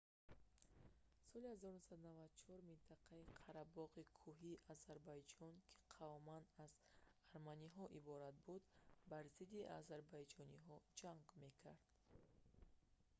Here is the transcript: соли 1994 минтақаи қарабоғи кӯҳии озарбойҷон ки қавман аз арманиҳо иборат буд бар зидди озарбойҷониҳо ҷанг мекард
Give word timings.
соли 1.31 1.49
1994 1.49 2.69
минтақаи 2.69 3.29
қарабоғи 3.41 4.03
кӯҳии 4.21 4.61
озарбойҷон 4.73 5.53
ки 5.69 5.77
қавман 5.95 6.43
аз 6.65 6.73
арманиҳо 7.35 7.85
иборат 7.99 8.35
буд 8.47 8.63
бар 9.11 9.23
зидди 9.35 9.67
озарбойҷониҳо 9.79 10.77
ҷанг 10.99 11.25
мекард 11.43 11.83